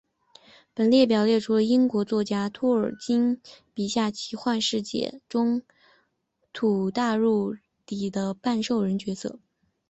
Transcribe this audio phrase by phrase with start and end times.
[0.73, 3.39] 本列表列出了英国作家托尔金
[3.75, 5.61] 笔下奇幻世界中
[6.53, 9.37] 土大陆里的半兽人角色。